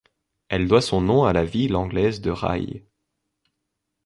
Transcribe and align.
Elle 0.49 0.67
doit 0.67 0.81
son 0.81 0.99
nom 1.01 1.25
à 1.25 1.31
la 1.31 1.45
ville 1.45 1.75
anglaise 1.75 2.21
de 2.21 2.31
Rye. 2.31 2.87